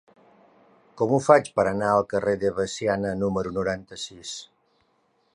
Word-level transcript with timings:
Com 1.01 1.11
ho 1.17 1.17
faig 1.25 1.49
per 1.59 1.65
anar 1.71 1.91
al 1.97 2.07
carrer 2.13 2.33
de 2.43 2.51
Veciana 2.61 3.11
número 3.25 3.51
noranta-sis? 3.59 4.33